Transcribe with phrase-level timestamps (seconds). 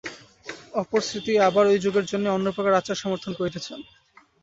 [0.73, 3.79] অপর স্মৃতি আবার ঐ যুগের জন্যই অন্যপ্রকার আচার সমর্থন করিতেছেন।